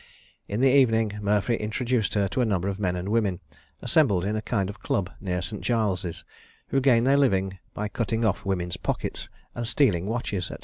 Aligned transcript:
In 0.47 0.61
the 0.61 0.75
evening, 0.75 1.19
Murphy 1.21 1.53
introduced 1.57 2.15
her 2.15 2.27
to 2.29 2.41
a 2.41 2.43
number 2.45 2.67
of 2.67 2.79
men 2.79 2.95
and 2.95 3.09
women, 3.09 3.39
assembled 3.83 4.25
in 4.25 4.35
a 4.35 4.41
kind 4.41 4.67
of 4.67 4.79
club, 4.81 5.11
near 5.21 5.43
St. 5.43 5.61
Giles's, 5.61 6.23
who 6.69 6.81
gained 6.81 7.05
their 7.05 7.17
living 7.19 7.59
by 7.75 7.87
cutting 7.87 8.25
off 8.25 8.43
women's 8.43 8.77
pockets, 8.77 9.29
and 9.53 9.67
stealing 9.67 10.07
watches, 10.07 10.47
&c. 10.47 10.55